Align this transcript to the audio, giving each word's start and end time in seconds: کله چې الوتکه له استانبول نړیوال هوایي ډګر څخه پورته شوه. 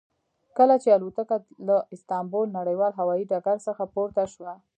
کله 0.57 0.75
چې 0.83 0.89
الوتکه 0.97 1.37
له 1.67 1.77
استانبول 1.95 2.47
نړیوال 2.59 2.91
هوایي 2.99 3.23
ډګر 3.31 3.57
څخه 3.67 3.83
پورته 3.93 4.23
شوه. 4.33 4.53